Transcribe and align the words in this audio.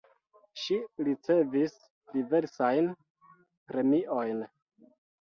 Ŝi 0.61 0.77
ricevis 1.09 1.77
diversajn 2.15 2.91
premiojn. 3.71 4.47